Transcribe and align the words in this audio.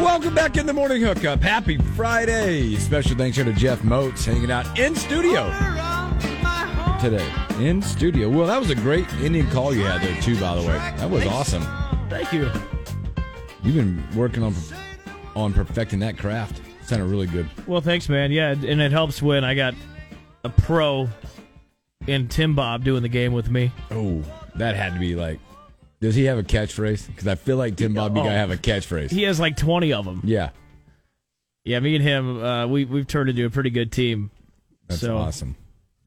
Welcome 0.00 0.34
back 0.34 0.56
in 0.56 0.64
the 0.66 0.72
morning 0.72 1.02
hookup. 1.02 1.42
Happy 1.42 1.76
Friday. 1.76 2.76
Special 2.76 3.16
thanks 3.16 3.36
here 3.36 3.44
to 3.44 3.52
Jeff 3.52 3.84
Moats 3.84 4.24
hanging 4.24 4.50
out 4.50 4.78
in 4.78 4.94
studio 4.94 5.44
today. 7.00 7.30
In 7.58 7.82
studio. 7.82 8.30
Well, 8.30 8.46
that 8.46 8.58
was 8.58 8.70
a 8.70 8.74
great 8.74 9.12
Indian 9.14 9.50
call 9.50 9.74
you 9.74 9.84
had 9.84 10.00
there, 10.00 10.20
too, 10.22 10.40
by 10.40 10.54
the 10.54 10.62
way. 10.62 10.78
That 10.96 11.10
was 11.10 11.26
awesome. 11.26 11.66
Thank 12.08 12.32
you. 12.32 12.50
You've 13.62 13.74
been 13.74 14.02
working 14.16 14.42
on 14.42 14.54
on 15.36 15.52
perfecting 15.52 15.98
that 16.00 16.18
craft. 16.18 16.60
Sounded 16.84 17.06
really 17.06 17.26
good. 17.26 17.48
Well, 17.66 17.80
thanks, 17.80 18.08
man. 18.08 18.32
Yeah, 18.32 18.50
and 18.50 18.80
it 18.80 18.92
helps 18.92 19.22
when 19.22 19.44
I 19.44 19.54
got 19.54 19.74
a 20.44 20.48
pro 20.48 21.08
in 22.06 22.28
Tim 22.28 22.54
Bob 22.54 22.84
doing 22.84 23.02
the 23.02 23.08
game 23.08 23.32
with 23.32 23.48
me. 23.50 23.70
Oh, 23.90 24.22
that 24.56 24.74
had 24.76 24.94
to 24.94 25.00
be 25.00 25.14
like. 25.14 25.38
Does 26.00 26.16
he 26.16 26.24
have 26.24 26.36
a 26.38 26.42
catchphrase? 26.42 27.06
Because 27.06 27.28
I 27.28 27.36
feel 27.36 27.56
like 27.56 27.76
Tim 27.76 27.94
Bob, 27.94 28.16
you 28.16 28.20
Oh. 28.22 28.24
gotta 28.24 28.36
have 28.36 28.50
a 28.50 28.56
catchphrase. 28.56 29.10
He 29.12 29.22
has 29.22 29.38
like 29.38 29.56
20 29.56 29.92
of 29.92 30.04
them. 30.04 30.20
Yeah, 30.24 30.50
Yeah, 31.64 31.78
me 31.78 31.94
and 31.94 32.02
him, 32.02 32.42
uh, 32.42 32.66
we, 32.66 32.84
we've 32.84 33.06
turned 33.06 33.30
into 33.30 33.46
a 33.46 33.50
pretty 33.50 33.70
good 33.70 33.92
team. 33.92 34.32
that's 34.88 35.00
So, 35.00 35.16
awesome. 35.16 35.54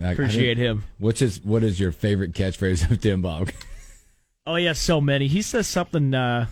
I- 0.02 0.08
I 0.08 0.12
Appreciate 0.12 0.58
think- 0.58 0.66
him. 0.66 0.84
What's 0.98 1.22
his? 1.22 1.42
What 1.46 1.64
is 1.64 1.80
your 1.80 1.94
favorite 1.94 2.34
catchphrase 2.34 2.92
of 2.92 3.00
Tim 3.00 3.22
Bob? 3.22 3.50
Oh, 4.48 4.58
yeah, 4.58 4.74
so 4.74 5.02
many. 5.02 5.28
He 5.28 5.42
says 5.42 5.66
something, 5.66 6.14
uh, 6.14 6.46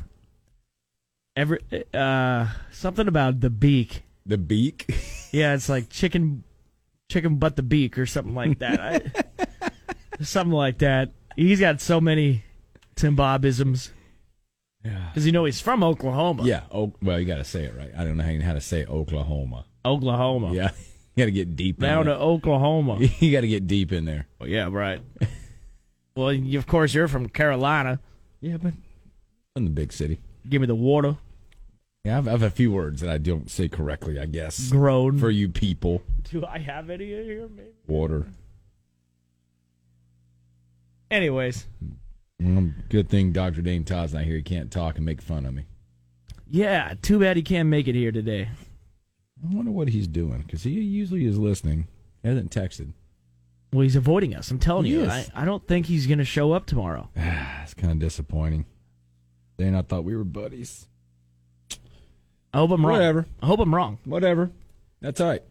every, 1.35 1.59
uh, 1.93 2.47
something 2.71 3.07
about 3.07 3.39
the 3.39 3.49
beak. 3.49 4.03
the 4.25 4.37
beak. 4.37 4.93
Yeah, 5.33 5.55
it's 5.55 5.67
like 5.67 5.89
chicken, 5.89 6.43
chicken 7.09 7.37
but 7.37 7.55
the 7.55 7.63
beak 7.63 7.97
or 7.97 8.05
something 8.05 8.35
like 8.35 8.59
that. 8.59 8.79
I, 8.79 10.23
something 10.23 10.53
like 10.53 10.77
that. 10.77 11.09
He's 11.35 11.59
got 11.59 11.81
so 11.81 11.99
many 11.99 12.43
Tim 12.95 13.17
Bobisms. 13.17 13.89
Yeah. 14.85 15.07
Because 15.09 15.25
you 15.25 15.31
know 15.31 15.45
he's 15.45 15.59
from 15.59 15.83
Oklahoma. 15.83 16.43
Yeah. 16.43 16.61
Oh, 16.71 16.93
well, 17.01 17.19
you 17.19 17.25
got 17.25 17.37
to 17.37 17.43
say 17.43 17.63
it 17.63 17.75
right. 17.75 17.91
I 17.97 18.03
don't 18.03 18.15
know 18.17 18.23
how, 18.23 18.45
how 18.45 18.53
to 18.53 18.61
say 18.61 18.85
Oklahoma. 18.85 19.65
Oklahoma. 19.83 20.53
Yeah, 20.53 20.69
you 21.15 21.23
got 21.23 21.25
to 21.25 21.31
get 21.31 21.55
deep. 21.55 21.79
Down 21.79 22.05
to 22.05 22.11
there. 22.11 22.19
Oklahoma. 22.19 22.99
You 23.19 23.31
got 23.31 23.41
to 23.41 23.47
get 23.47 23.65
deep 23.65 23.91
in 23.91 24.05
there. 24.05 24.27
Well, 24.39 24.49
yeah, 24.49 24.69
right. 24.71 25.01
well, 26.15 26.31
you, 26.31 26.59
of 26.59 26.67
course, 26.67 26.93
you're 26.93 27.07
from 27.07 27.27
Carolina. 27.27 27.99
Yeah, 28.39 28.57
but 28.57 28.73
in 29.55 29.65
the 29.65 29.71
big 29.71 29.91
city. 29.93 30.19
Give 30.47 30.61
me 30.61 30.67
the 30.67 30.75
water. 30.75 31.17
Yeah, 32.03 32.17
I've, 32.17 32.27
I 32.27 32.31
have 32.31 32.43
a 32.43 32.49
few 32.49 32.69
words 32.71 32.99
that 33.01 33.09
I 33.09 33.17
don't 33.17 33.49
say 33.49 33.69
correctly. 33.69 34.19
I 34.19 34.25
guess 34.25 34.69
Grown. 34.69 35.17
for 35.17 35.29
you 35.29 35.47
people. 35.47 36.01
Do 36.29 36.45
I 36.45 36.57
have 36.59 36.89
any 36.89 37.05
here? 37.05 37.47
Maybe. 37.55 37.69
Water. 37.87 38.27
Anyways, 41.11 41.67
Mm, 42.41 42.73
good 42.89 43.07
thing 43.07 43.31
Dr. 43.31 43.61
Dane 43.61 43.85
Todd's 43.85 44.13
not 44.13 44.23
here. 44.25 44.35
He 44.35 44.41
can't 44.41 44.69
talk 44.71 44.97
and 44.97 45.05
make 45.05 45.21
fun 45.21 45.45
of 45.45 45.53
me. 45.53 45.63
yeah. 46.49 46.93
Too 47.01 47.19
bad 47.19 47.37
he 47.37 47.43
can't 47.43 47.69
make 47.69 47.87
it 47.87 47.95
here 47.95 48.11
today. 48.11 48.49
I 49.41 49.55
wonder 49.55 49.71
what 49.71 49.87
he's 49.89 50.07
doing 50.07 50.41
because 50.41 50.63
he 50.63 50.71
usually 50.71 51.25
is 51.25 51.37
listening. 51.37 51.87
He 52.21 52.27
hasn't 52.29 52.51
texted. 52.51 52.91
Well, 53.71 53.83
he's 53.83 53.95
avoiding 53.95 54.35
us. 54.35 54.51
I'm 54.51 54.59
telling 54.59 54.85
He 54.85 54.91
you. 54.91 55.05
I, 55.05 55.25
I 55.35 55.45
don't 55.45 55.65
think 55.67 55.85
he's 55.85 56.05
going 56.07 56.17
to 56.19 56.25
show 56.25 56.51
up 56.51 56.65
tomorrow. 56.65 57.09
It's 57.63 57.73
kind 57.73 57.93
of 57.93 57.99
disappointing. 57.99 58.65
Dane, 59.57 59.73
I 59.75 59.83
thought 59.83 60.03
we 60.03 60.17
were 60.17 60.25
buddies. 60.25 60.87
I 62.53 62.57
hope 62.59 62.71
I'm 62.71 62.85
wrong. 62.85 62.97
Whatever. 62.97 63.25
I 63.41 63.45
hope 63.47 63.59
I'm 63.59 63.73
wrong. 63.73 63.97
Whatever. 64.05 64.51
That's 65.01 65.19
all 65.19 65.29
right. 65.29 65.43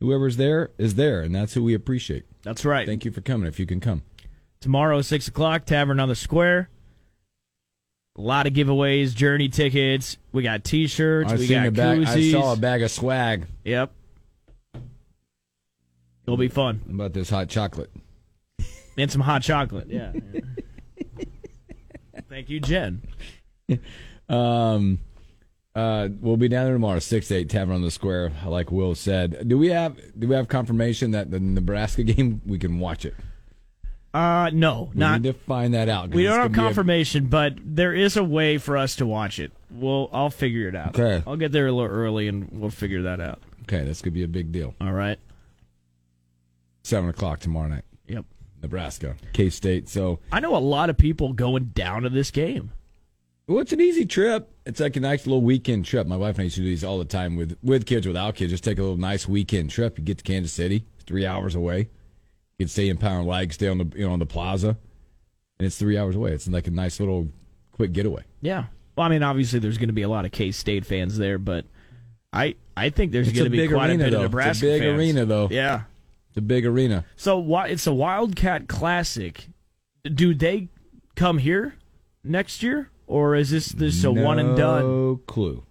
Whoever's 0.00 0.36
there 0.36 0.70
is 0.76 0.94
there, 0.96 1.22
and 1.22 1.34
that's 1.34 1.54
who 1.54 1.64
we 1.64 1.72
appreciate. 1.74 2.24
That's 2.42 2.64
right. 2.64 2.86
Thank 2.86 3.04
you 3.04 3.10
for 3.10 3.22
coming. 3.22 3.46
If 3.48 3.58
you 3.58 3.66
can 3.66 3.80
come. 3.80 4.02
Tomorrow, 4.60 5.00
six 5.02 5.28
o'clock, 5.28 5.64
Tavern 5.64 5.98
on 6.00 6.08
the 6.08 6.14
Square. 6.14 6.68
A 8.16 8.20
lot 8.20 8.46
of 8.46 8.52
giveaways, 8.52 9.14
journey 9.14 9.48
tickets. 9.48 10.18
We 10.32 10.42
got 10.42 10.62
T-shirts. 10.62 11.32
I 11.32 11.36
we 11.36 11.46
seen 11.46 11.58
got 11.58 11.66
a 11.66 11.70
bag. 11.72 11.98
I 12.02 12.04
koozies. 12.04 12.32
saw 12.32 12.52
a 12.52 12.56
bag 12.56 12.82
of 12.82 12.90
swag. 12.90 13.46
Yep. 13.64 13.90
It'll 16.26 16.36
be 16.36 16.48
fun. 16.48 16.80
How 16.86 16.94
about 16.94 17.12
this 17.12 17.28
hot 17.28 17.48
chocolate? 17.48 17.90
And 18.96 19.10
some 19.10 19.20
hot 19.20 19.42
chocolate. 19.42 19.88
Yeah. 19.88 20.12
Thank 22.28 22.50
you, 22.50 22.60
Jen. 22.60 23.02
Um, 24.26 25.00
uh, 25.74 26.08
we'll 26.20 26.36
be 26.36 26.48
down 26.48 26.64
there 26.66 26.74
tomorrow, 26.74 26.98
six 27.00 27.30
eight 27.32 27.48
Tavern 27.50 27.74
on 27.76 27.82
the 27.82 27.90
Square. 27.90 28.32
Like 28.46 28.70
Will 28.70 28.94
said, 28.94 29.48
do 29.48 29.58
we 29.58 29.68
have 29.68 29.96
do 30.18 30.28
we 30.28 30.34
have 30.34 30.48
confirmation 30.48 31.10
that 31.12 31.30
the 31.30 31.40
Nebraska 31.40 32.02
game 32.04 32.40
we 32.46 32.58
can 32.58 32.78
watch 32.78 33.04
it? 33.04 33.14
Uh, 34.12 34.48
no, 34.52 34.90
We 34.94 35.00
not. 35.00 35.22
need 35.22 35.32
to 35.32 35.38
find 35.38 35.74
that 35.74 35.88
out. 35.88 36.10
We 36.10 36.22
don't 36.22 36.38
have 36.40 36.52
gonna 36.52 36.66
a- 36.66 36.68
confirmation, 36.68 37.26
but 37.26 37.54
there 37.64 37.92
is 37.92 38.16
a 38.16 38.22
way 38.22 38.58
for 38.58 38.76
us 38.76 38.94
to 38.96 39.06
watch 39.06 39.40
it. 39.40 39.50
We'll, 39.72 40.08
I'll 40.12 40.30
figure 40.30 40.68
it 40.68 40.76
out. 40.76 40.96
Okay. 40.96 41.24
I'll 41.26 41.34
get 41.36 41.50
there 41.50 41.66
a 41.66 41.72
little 41.72 41.90
early 41.90 42.28
and 42.28 42.48
we'll 42.52 42.70
figure 42.70 43.02
that 43.02 43.18
out. 43.20 43.40
okay, 43.62 43.82
that's 43.84 44.02
gonna 44.02 44.12
be 44.12 44.22
a 44.22 44.28
big 44.28 44.52
deal. 44.52 44.74
All 44.80 44.92
right. 44.92 45.18
Seven 46.84 47.08
o'clock 47.10 47.40
tomorrow 47.40 47.66
night, 47.68 47.84
Yep. 48.06 48.24
Nebraska, 48.62 49.16
K 49.32 49.50
State. 49.50 49.88
So, 49.88 50.20
I 50.30 50.38
know 50.40 50.54
a 50.54 50.58
lot 50.58 50.90
of 50.90 50.96
people 50.98 51.32
going 51.32 51.72
down 51.74 52.02
to 52.02 52.08
this 52.10 52.30
game. 52.30 52.70
well, 53.48 53.58
it's 53.58 53.72
an 53.72 53.80
easy 53.80 54.04
trip. 54.06 54.53
It's 54.66 54.80
like 54.80 54.96
a 54.96 55.00
nice 55.00 55.26
little 55.26 55.42
weekend 55.42 55.84
trip. 55.84 56.06
My 56.06 56.16
wife 56.16 56.36
and 56.36 56.40
I 56.40 56.44
used 56.44 56.56
to 56.56 56.62
do 56.62 56.68
these 56.68 56.84
all 56.84 56.98
the 56.98 57.04
time 57.04 57.36
with 57.36 57.56
with 57.62 57.84
kids, 57.86 58.06
without 58.06 58.34
kids. 58.34 58.50
Just 58.50 58.64
take 58.64 58.78
a 58.78 58.82
little 58.82 58.96
nice 58.96 59.28
weekend 59.28 59.70
trip. 59.70 59.98
You 59.98 60.04
get 60.04 60.18
to 60.18 60.24
Kansas 60.24 60.52
City, 60.52 60.84
three 61.06 61.26
hours 61.26 61.54
away. 61.54 61.78
You 62.58 62.66
can 62.66 62.68
stay 62.68 62.88
in 62.88 62.96
Pound 62.96 63.26
Lake, 63.26 63.52
stay 63.52 63.68
on 63.68 63.78
the 63.78 63.90
you 63.94 64.06
know 64.06 64.12
on 64.12 64.20
the 64.20 64.26
plaza, 64.26 64.76
and 65.58 65.66
it's 65.66 65.76
three 65.76 65.98
hours 65.98 66.16
away. 66.16 66.32
It's 66.32 66.48
like 66.48 66.66
a 66.66 66.70
nice 66.70 66.98
little 67.00 67.28
quick 67.72 67.92
getaway. 67.92 68.22
Yeah. 68.40 68.64
Well, 68.96 69.06
I 69.06 69.10
mean, 69.10 69.22
obviously 69.22 69.58
there's 69.58 69.76
going 69.76 69.88
to 69.88 69.94
be 69.94 70.02
a 70.02 70.08
lot 70.08 70.24
of 70.24 70.32
K 70.32 70.50
State 70.50 70.86
fans 70.86 71.18
there, 71.18 71.36
but 71.38 71.66
I 72.32 72.54
I 72.76 72.88
think 72.90 73.12
there's 73.12 73.30
going 73.32 73.44
to 73.44 73.50
be 73.50 73.68
quite 73.68 73.90
arena, 73.90 74.04
a 74.04 74.06
bit 74.06 74.10
though. 74.12 74.18
of 74.18 74.24
It's 74.24 74.32
a 74.34 74.36
Nebraska 74.36 74.66
big 74.66 74.82
fans. 74.82 74.98
arena, 74.98 75.24
though. 75.26 75.48
Yeah. 75.50 75.82
It's 76.30 76.38
a 76.38 76.42
big 76.42 76.64
arena. 76.64 77.04
So 77.16 77.38
why 77.38 77.68
it's 77.68 77.86
a 77.86 77.92
Wildcat 77.92 78.66
Classic. 78.66 79.46
Do 80.04 80.34
they 80.34 80.68
come 81.16 81.38
here 81.38 81.74
next 82.24 82.62
year, 82.62 82.90
or 83.06 83.34
is 83.34 83.50
this 83.50 83.68
this 83.68 84.04
a 84.04 84.12
one 84.12 84.38
and 84.38 84.56
done? 84.56 84.82
No 84.82 85.20
clue. 85.26 85.64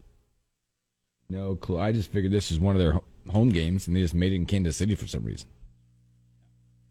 No 1.30 1.56
clue. 1.56 1.80
I 1.80 1.92
just 1.92 2.12
figured 2.12 2.32
this 2.32 2.52
is 2.52 2.60
one 2.60 2.76
of 2.76 2.82
their 2.82 3.00
home 3.30 3.50
games, 3.50 3.88
and 3.88 3.96
they 3.96 4.02
just 4.02 4.14
made 4.14 4.34
it 4.34 4.36
in 4.36 4.46
Kansas 4.46 4.78
City 4.78 4.96
for 4.96 5.08
some 5.08 5.24
reason. 5.24 5.48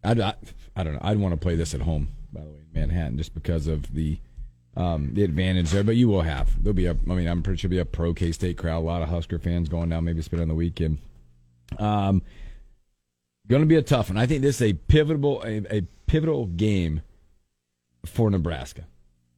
I'd, 0.03 0.19
I, 0.19 0.33
I 0.75 0.83
don't 0.83 0.93
know. 0.93 0.99
I'd 1.01 1.17
want 1.17 1.33
to 1.33 1.37
play 1.37 1.55
this 1.55 1.73
at 1.73 1.81
home, 1.81 2.09
by 2.31 2.41
the 2.41 2.47
way, 2.47 2.59
in 2.73 2.79
Manhattan, 2.79 3.17
just 3.17 3.33
because 3.33 3.67
of 3.67 3.93
the 3.93 4.19
um, 4.75 5.13
the 5.13 5.23
advantage 5.23 5.71
there. 5.71 5.83
But 5.83 5.95
you 5.95 6.07
will 6.07 6.23
have. 6.23 6.61
There'll 6.61 6.73
be 6.73 6.87
a. 6.87 6.91
I 6.91 7.13
mean, 7.13 7.27
I'm 7.27 7.43
pretty 7.43 7.59
sure 7.59 7.69
there'll 7.69 7.85
be 7.85 7.89
a 7.89 7.91
pro 7.91 8.13
K 8.13 8.31
State 8.31 8.57
crowd. 8.57 8.79
A 8.79 8.85
lot 8.85 9.01
of 9.01 9.09
Husker 9.09 9.39
fans 9.39 9.69
going 9.69 9.89
down, 9.89 10.03
maybe 10.03 10.21
spend 10.21 10.41
on 10.41 10.47
the 10.47 10.55
weekend. 10.55 10.97
Um, 11.79 12.21
going 13.47 13.61
to 13.61 13.67
be 13.67 13.75
a 13.75 13.81
tough 13.81 14.09
one. 14.09 14.17
I 14.17 14.25
think 14.25 14.41
this 14.41 14.57
is 14.57 14.71
a 14.71 14.73
pivotal 14.73 15.41
a, 15.45 15.77
a 15.77 15.81
pivotal 16.07 16.47
game 16.47 17.01
for 18.05 18.29
Nebraska, 18.29 18.85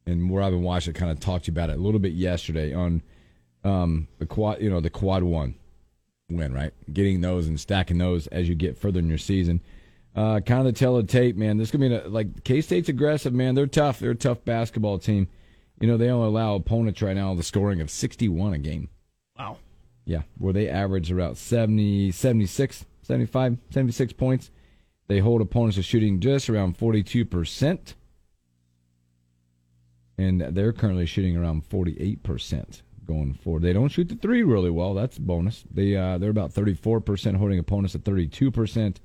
and 0.06 0.30
where 0.30 0.42
I've 0.42 0.52
been 0.52 0.62
watching, 0.62 0.94
kind 0.94 1.10
of 1.10 1.20
talked 1.20 1.46
to 1.46 1.50
you 1.50 1.54
about 1.54 1.70
it 1.70 1.78
a 1.78 1.80
little 1.80 2.00
bit 2.00 2.12
yesterday 2.12 2.72
on 2.72 3.02
um, 3.64 4.08
the 4.18 4.26
quad. 4.26 4.60
You 4.60 4.70
know, 4.70 4.80
the 4.80 4.90
quad 4.90 5.22
one 5.22 5.56
win, 6.30 6.52
right? 6.52 6.72
Getting 6.92 7.20
those 7.20 7.46
and 7.46 7.58
stacking 7.58 7.98
those 7.98 8.26
as 8.28 8.48
you 8.48 8.54
get 8.54 8.78
further 8.78 9.00
in 9.00 9.08
your 9.08 9.18
season. 9.18 9.60
Uh, 10.14 10.40
kind 10.40 10.60
of 10.60 10.66
the 10.66 10.72
tell 10.72 10.96
of 10.96 11.06
tape, 11.06 11.36
man. 11.36 11.58
This 11.58 11.68
is 11.68 11.72
gonna 11.72 11.88
be 11.88 11.94
a, 11.94 12.08
like 12.08 12.44
K 12.44 12.60
State's 12.60 12.88
aggressive, 12.88 13.34
man. 13.34 13.54
They're 13.54 13.66
tough. 13.66 13.98
They're 13.98 14.12
a 14.12 14.16
tough 14.16 14.44
basketball 14.44 14.98
team. 14.98 15.28
You 15.80 15.88
know, 15.88 15.98
they 15.98 16.08
only 16.08 16.28
allow 16.28 16.54
opponents 16.54 17.02
right 17.02 17.16
now 17.16 17.34
the 17.34 17.42
scoring 17.42 17.80
of 17.80 17.90
61 17.90 18.54
a 18.54 18.58
game. 18.58 18.88
Wow. 19.38 19.58
Yeah, 20.06 20.22
where 20.38 20.52
they 20.52 20.70
average 20.70 21.10
about 21.10 21.36
70, 21.36 22.12
76, 22.12 22.86
75, 23.02 23.58
76 23.70 24.12
points. 24.14 24.50
They 25.08 25.18
hold 25.18 25.40
opponents 25.40 25.76
to 25.76 25.82
shooting 25.82 26.20
just 26.20 26.48
around 26.48 26.78
42%. 26.78 27.94
And 30.18 30.40
they're 30.40 30.72
currently 30.72 31.06
shooting 31.06 31.36
around 31.36 31.68
48%. 31.68 32.82
going 33.06 33.34
forward. 33.34 33.62
They 33.62 33.72
don't 33.72 33.88
shoot 33.88 34.08
the 34.08 34.16
three 34.16 34.42
really 34.42 34.70
well. 34.70 34.94
That's 34.94 35.16
a 35.18 35.20
bonus. 35.20 35.64
They 35.70 35.94
uh, 35.94 36.18
they're 36.18 36.30
about 36.30 36.52
thirty 36.52 36.74
four 36.74 37.00
percent, 37.00 37.36
holding 37.36 37.58
opponents 37.58 37.94
at 37.94 38.04
thirty 38.04 38.26
two 38.26 38.50
percent. 38.50 39.00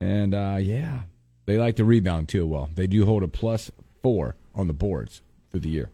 And 0.00 0.34
uh, 0.34 0.58
yeah, 0.60 1.00
they 1.46 1.56
like 1.56 1.76
to 1.76 1.84
rebound 1.84 2.28
too. 2.28 2.46
Well, 2.46 2.68
they 2.74 2.86
do 2.86 3.06
hold 3.06 3.22
a 3.22 3.28
plus 3.28 3.70
four 4.02 4.36
on 4.54 4.66
the 4.66 4.72
boards 4.74 5.22
for 5.50 5.58
the 5.58 5.68
year. 5.70 5.90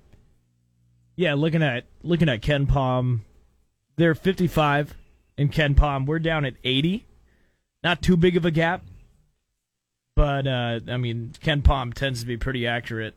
Yeah, 1.17 1.35
looking 1.35 1.62
at 1.62 1.85
looking 2.03 2.29
at 2.29 2.43
KenPom, 2.43 3.20
they're 3.97 4.17
55 4.17 4.94
in 5.38 5.49
KenPom. 5.50 6.06
We're 6.06 6.19
down 6.19 6.44
at 6.44 6.55
80. 6.65 7.06
Not 7.85 8.03
too 8.03 8.17
big 8.17 8.37
of 8.37 8.44
a 8.44 8.50
gap, 8.50 8.82
but 10.17 10.47
uh, 10.49 10.81
I 10.88 10.97
mean, 10.97 11.32
KenPom 11.44 11.94
tends 11.94 12.20
to 12.20 12.27
be 12.27 12.37
pretty 12.37 12.67
accurate. 12.67 13.15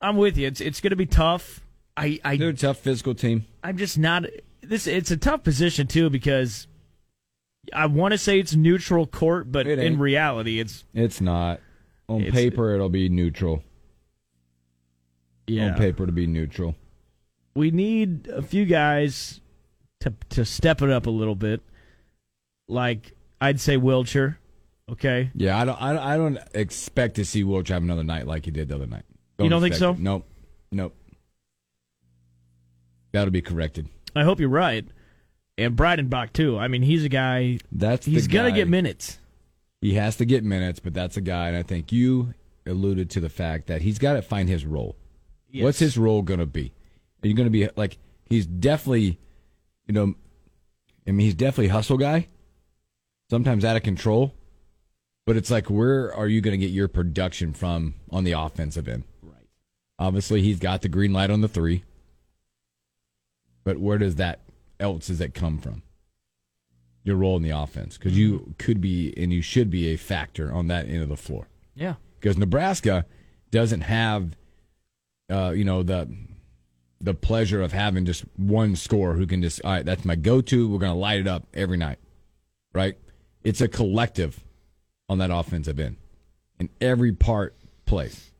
I'm 0.00 0.16
with 0.16 0.36
you. 0.36 0.46
It's 0.46 0.60
it's 0.60 0.80
going 0.80 0.90
to 0.90 0.96
be 0.96 1.06
tough. 1.06 1.60
I 1.96 2.20
I 2.24 2.36
They're 2.36 2.50
a 2.50 2.54
tough 2.54 2.78
physical 2.78 3.14
team. 3.14 3.46
I'm 3.62 3.76
just 3.78 3.98
not 3.98 4.24
this. 4.62 4.86
It's 4.86 5.10
a 5.10 5.16
tough 5.16 5.42
position 5.42 5.86
too 5.86 6.10
because 6.10 6.66
I 7.72 7.86
want 7.86 8.12
to 8.12 8.18
say 8.18 8.38
it's 8.38 8.54
neutral 8.54 9.06
court, 9.06 9.50
but 9.50 9.66
in 9.66 9.98
reality, 9.98 10.60
it's 10.60 10.84
It's 10.94 11.20
not. 11.20 11.60
On 12.08 12.20
It's- 12.20 12.34
paper, 12.34 12.72
it'll 12.74 12.88
be 12.88 13.08
neutral. 13.08 13.64
yeah. 15.46 15.70
On 15.72 15.74
paper, 15.74 16.06
to 16.06 16.12
be 16.12 16.26
neutral. 16.26 16.76
we 17.54 17.70
need 17.70 18.28
a 18.28 18.42
few 18.42 18.64
guys 18.66 19.40
to 20.00 20.12
to 20.30 20.44
step 20.44 20.82
it 20.82 20.90
up 20.90 21.06
a 21.06 21.10
little 21.10 21.34
bit. 21.34 21.62
Like 22.68 23.12
I'd 23.40 23.60
say 23.60 23.76
Wilcher, 23.76 24.36
okay. 24.90 25.30
Yeah, 25.34 25.58
I 25.58 25.64
don't. 25.64 25.80
I 25.82 25.92
don't, 25.92 26.02
I 26.02 26.16
don't 26.16 26.38
expect 26.54 27.16
to 27.16 27.24
see 27.24 27.42
Wilch 27.44 27.68
have 27.68 27.82
another 27.82 28.04
night 28.04 28.26
like 28.26 28.44
he 28.44 28.50
did 28.50 28.68
the 28.68 28.74
other 28.76 28.86
night. 28.86 29.04
You 29.38 29.48
don't 29.48 29.60
think 29.60 29.74
so? 29.74 29.92
it. 29.92 29.98
Nope. 29.98 30.26
Nope. 30.72 30.94
That'll 33.12 33.30
be 33.30 33.42
corrected. 33.42 33.88
I 34.14 34.24
hope 34.24 34.40
you're 34.40 34.48
right. 34.48 34.86
And 35.58 35.76
Breidenbach 35.76 36.32
too. 36.32 36.58
I 36.58 36.68
mean, 36.68 36.82
he's 36.82 37.04
a 37.04 37.08
guy. 37.08 37.58
That's 37.72 38.06
He's 38.06 38.26
gonna 38.26 38.52
get 38.52 38.68
minutes. 38.68 39.18
He 39.80 39.94
has 39.94 40.16
to 40.16 40.24
get 40.24 40.42
minutes, 40.44 40.80
but 40.80 40.94
that's 40.94 41.16
a 41.16 41.20
guy, 41.20 41.48
and 41.48 41.56
I 41.56 41.62
think 41.62 41.92
you 41.92 42.34
alluded 42.66 43.10
to 43.10 43.20
the 43.20 43.28
fact 43.28 43.66
that 43.68 43.82
he's 43.82 43.98
got 43.98 44.14
to 44.14 44.22
find 44.22 44.48
his 44.48 44.64
role. 44.64 44.96
What's 45.52 45.78
his 45.78 45.96
role 45.96 46.22
going 46.22 46.40
to 46.40 46.46
be? 46.46 46.72
Are 47.22 47.28
you 47.28 47.34
going 47.34 47.46
to 47.46 47.50
be 47.50 47.68
like 47.76 47.98
he's 48.26 48.46
definitely, 48.46 49.18
you 49.86 49.94
know, 49.94 50.14
I 51.06 51.12
mean, 51.12 51.24
he's 51.24 51.34
definitely 51.34 51.68
a 51.68 51.72
hustle 51.72 51.96
guy. 51.96 52.28
Sometimes 53.30 53.64
out 53.64 53.76
of 53.76 53.82
control, 53.82 54.34
but 55.24 55.36
it's 55.36 55.50
like 55.50 55.70
where 55.70 56.14
are 56.14 56.28
you 56.28 56.40
going 56.40 56.58
to 56.58 56.64
get 56.64 56.72
your 56.72 56.88
production 56.88 57.52
from 57.52 57.94
on 58.10 58.24
the 58.24 58.32
offensive 58.32 58.86
end? 58.86 59.04
Obviously, 59.98 60.42
he's 60.42 60.58
got 60.58 60.82
the 60.82 60.88
green 60.88 61.12
light 61.12 61.30
on 61.30 61.40
the 61.40 61.48
three, 61.48 61.84
but 63.64 63.78
where 63.78 63.98
does 63.98 64.16
that 64.16 64.40
else 64.78 65.06
does 65.06 65.18
that 65.18 65.34
come 65.34 65.58
from? 65.58 65.82
Your 67.02 67.16
role 67.16 67.36
in 67.36 67.42
the 67.42 67.50
offense 67.50 67.96
because 67.96 68.18
you 68.18 68.54
could 68.58 68.80
be 68.80 69.14
and 69.16 69.32
you 69.32 69.40
should 69.40 69.70
be 69.70 69.88
a 69.88 69.96
factor 69.96 70.52
on 70.52 70.66
that 70.68 70.88
end 70.88 71.02
of 71.02 71.08
the 71.08 71.16
floor 71.16 71.46
Yeah. 71.74 71.94
because 72.18 72.36
Nebraska 72.36 73.06
doesn't 73.52 73.82
have, 73.82 74.36
uh, 75.30 75.50
you 75.56 75.64
know, 75.64 75.82
the 75.82 76.08
the 77.00 77.14
pleasure 77.14 77.62
of 77.62 77.72
having 77.72 78.04
just 78.06 78.22
one 78.36 78.74
scorer 78.74 79.14
who 79.14 79.26
can 79.26 79.40
just, 79.42 79.60
all 79.64 79.70
right, 79.70 79.84
that's 79.84 80.04
my 80.04 80.16
go-to. 80.16 80.66
We're 80.66 80.78
going 80.78 80.92
to 80.94 80.98
light 80.98 81.20
it 81.20 81.28
up 81.28 81.46
every 81.52 81.76
night, 81.76 81.98
right? 82.72 82.96
It's 83.44 83.60
a 83.60 83.68
collective 83.68 84.42
on 85.08 85.18
that 85.18 85.30
offensive 85.30 85.78
end, 85.78 85.96
and 86.58 86.70
every 86.80 87.12
part 87.12 87.54
plays. 87.84 88.30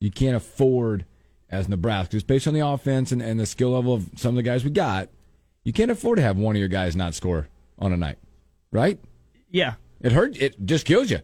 You 0.00 0.10
can't 0.10 0.36
afford, 0.36 1.04
as 1.50 1.68
Nebraska, 1.68 2.12
just 2.12 2.26
based 2.26 2.46
on 2.46 2.54
the 2.54 2.66
offense 2.66 3.12
and, 3.12 3.20
and 3.20 3.38
the 3.38 3.46
skill 3.46 3.70
level 3.70 3.94
of 3.94 4.08
some 4.16 4.30
of 4.30 4.36
the 4.36 4.42
guys 4.42 4.64
we 4.64 4.70
got, 4.70 5.08
you 5.64 5.72
can't 5.72 5.90
afford 5.90 6.16
to 6.16 6.22
have 6.22 6.36
one 6.36 6.56
of 6.56 6.60
your 6.60 6.68
guys 6.68 6.94
not 6.96 7.14
score 7.14 7.48
on 7.78 7.92
a 7.92 7.96
night, 7.96 8.18
right? 8.70 8.98
Yeah. 9.50 9.74
It 10.00 10.12
hurt. 10.12 10.36
It 10.40 10.64
just 10.64 10.86
kills 10.86 11.10
you. 11.10 11.20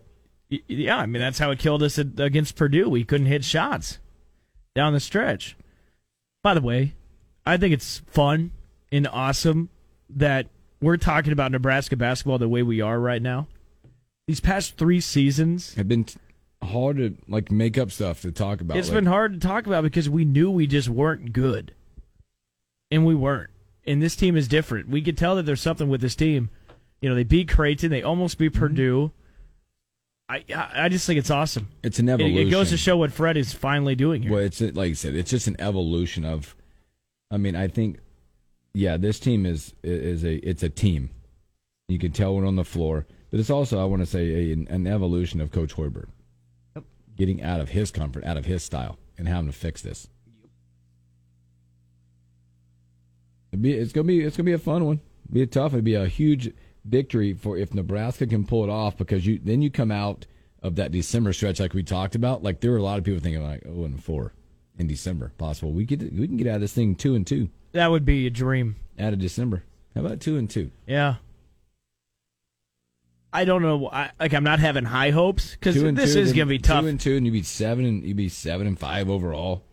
Yeah, 0.69 0.99
I 0.99 1.07
mean 1.07 1.21
that's 1.21 1.39
how 1.39 1.51
it 1.51 1.59
killed 1.59 1.83
us 1.83 1.99
at, 1.99 2.19
against 2.19 2.57
Purdue. 2.57 2.89
We 2.89 3.05
couldn't 3.05 3.27
hit 3.27 3.45
shots 3.45 3.99
down 4.75 4.93
the 4.93 5.01
stretch. 5.01 5.57
By 6.43 6.55
the 6.55 6.61
way, 6.61 6.95
I 7.47 7.57
think 7.57 7.73
it's 7.73 8.03
fun 8.07 8.53
and 8.93 9.09
awesome 9.09 9.71
that 10.11 10.47
we're 10.81 10.97
talking 10.97 11.33
about 11.33 11.51
Nebraska 11.51 11.97
basketball 11.97 12.39
the 12.39 12.49
way 12.49 12.63
we 12.63 12.81
are 12.81 13.01
right 13.01 13.23
now. 13.23 13.49
These 14.27 14.41
past 14.41 14.77
three 14.77 15.01
seasons, 15.01 15.75
have 15.75 15.89
been 15.89 16.07
hard 16.65 16.97
to 16.99 17.17
like 17.29 17.51
make 17.51 17.79
up 17.79 17.91
stuff 17.91 18.23
to 18.23 18.33
talk 18.33 18.61
about. 18.61 18.77
it's 18.77 18.89
Like, 18.89 18.97
been 18.97 19.07
hard 19.07 19.35
to 19.35 19.39
talk 19.39 19.67
about 19.67 19.85
because 19.85 20.09
we 20.09 20.25
knew 20.25 20.51
we 20.51 20.67
just 20.67 20.89
weren't 20.89 21.33
good, 21.33 21.75
and 22.91 23.05
we 23.07 23.15
weren't. 23.15 23.51
And 23.87 24.03
this 24.03 24.17
team 24.17 24.37
is 24.37 24.49
different. 24.49 24.89
We 24.89 25.03
could 25.03 25.19
tell 25.19 25.37
that 25.37 25.45
there's 25.45 25.61
something 25.61 25.89
with 25.89 26.01
this 26.01 26.15
team. 26.15 26.51
You 27.01 27.11
know, 27.11 27.15
they 27.15 27.25
beat 27.25 27.51
Creighton, 27.51 27.91
they 27.91 28.03
almost 28.03 28.39
beat 28.39 28.53
mm-hmm. 28.53 28.61
Purdue. 28.61 29.13
I 30.29 30.43
I 30.75 30.89
just 30.89 31.07
think 31.07 31.19
it's 31.19 31.31
awesome. 31.31 31.69
it's 31.83 31.99
an 31.99 32.09
It, 32.09 32.15
evolution. 32.15 32.49
it 32.49 32.51
goes 32.51 32.71
to 32.71 32.77
show 32.79 32.97
what 32.97 33.13
Fred 33.13 33.37
is 33.37 33.53
finally 33.53 33.95
doing 33.95 34.23
here. 34.23 34.33
Well, 34.33 34.41
it's 34.41 34.61
like 34.61 34.91
I 34.91 34.95
said, 34.95 35.15
it's 35.15 35.31
just 35.31 35.47
an 35.47 35.57
evolution 35.59 36.25
of. 36.25 36.57
I 37.31 37.37
mean, 37.37 37.57
I 37.57 37.69
think, 37.69 37.99
yeah, 38.73 38.97
this 38.97 39.19
team 39.19 39.45
is 39.45 39.75
is 39.83 40.25
a 40.25 40.37
it's 40.37 40.63
a 40.63 40.71
team. 40.71 41.11
You 41.89 41.99
can 41.99 42.13
tell 42.13 42.35
when 42.37 42.47
on 42.47 42.57
the 42.57 42.65
floor, 42.65 43.07
but 43.31 43.39
it's 43.39 43.51
also 43.51 43.79
I 43.81 43.85
want 43.85 44.01
to 44.01 44.07
say 44.07 44.51
a, 44.51 44.53
an 44.53 44.87
evolution 44.87 45.43
of 45.43 45.53
Coach 45.53 45.75
Hoiberg, 45.75 46.07
getting 47.17 47.43
out 47.43 47.61
of 47.61 47.71
his 47.71 47.91
comfort, 47.91 48.25
out 48.25 48.37
of 48.37 48.45
his 48.47 48.63
style, 48.63 48.99
and 49.19 49.29
having 49.29 49.47
to 49.47 49.53
fix 49.57 49.81
this. 49.83 50.09
Be, 53.61 53.73
it's 53.73 53.93
gonna 53.93 54.05
be 54.07 54.21
it's 54.21 54.37
gonna 54.37 54.45
be 54.47 54.53
a 54.53 54.59
fun 54.59 54.85
one. 54.85 55.01
Be 55.31 55.43
a 55.43 55.47
tough. 55.47 55.73
It'd 55.73 55.85
be 55.85 55.95
a 55.95 56.07
huge 56.07 56.53
victory 56.85 57.33
for 57.35 57.57
if 57.57 57.73
Nebraska 57.73 58.27
can 58.27 58.45
pull 58.45 58.65
it 58.65 58.71
off 58.71 58.97
because 58.97 59.25
you 59.27 59.39
then 59.43 59.63
you 59.63 59.71
come 59.71 59.93
out 59.93 60.27
of 60.63 60.75
that 60.77 60.91
December 60.91 61.33
stretch 61.33 61.61
like 61.61 61.73
we 61.73 61.83
talked 61.85 62.15
about. 62.17 62.43
Like 62.43 62.61
there 62.61 62.73
were 62.73 62.79
a 62.79 62.83
lot 62.83 62.99
of 62.99 63.05
people 63.05 63.21
thinking 63.21 63.43
like 63.45 63.63
oh 63.67 63.85
and 63.85 64.03
four 64.03 64.33
in 64.77 64.89
December 64.89 65.31
possible. 65.39 65.71
We 65.73 65.87
could 65.87 66.19
we 66.19 66.27
can 66.27 66.37
get 66.37 66.49
out 66.49 66.57
of 66.57 66.61
this 66.63 66.73
thing 66.73 66.97
two 66.97 67.15
and 67.15 67.25
two 67.25 67.49
That 67.73 67.93
would 67.93 68.05
be 68.05 68.27
a 68.27 68.31
dream. 68.31 68.75
out 68.99 69.13
of 69.13 69.21
December. 69.21 69.63
How 69.95 70.01
about 70.05 70.19
two 70.21 70.37
and 70.37 70.51
two? 70.51 70.73
Yeah. 70.89 71.17
I 73.35 73.45
don't 73.45 73.63
know. 73.63 73.89
I, 73.89 74.13
like 74.19 74.33
I'm 74.33 74.45
not 74.45 74.61
having 74.61 74.85
high 74.85 75.11
hopes 75.11 75.51
because 75.53 75.75
this 75.75 76.15
two, 76.15 76.21
is 76.21 76.29
then 76.29 76.37
gonna 76.37 76.47
be 76.47 76.59
tough. 76.59 76.83
Two 76.83 76.87
and 76.87 77.01
two, 77.01 77.17
and 77.17 77.27
you'd 77.27 77.33
be 77.33 77.43
seven 77.43 77.85
and 77.85 78.05
you'd 78.05 78.17
be 78.17 78.29
seven 78.29 78.67
and 78.67 78.79
five 78.79 79.11
overall. 79.11 79.65